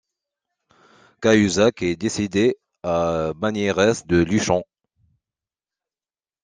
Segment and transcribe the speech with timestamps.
[1.21, 4.63] Cahuzac est décédé à Bagnères-de-Luchon.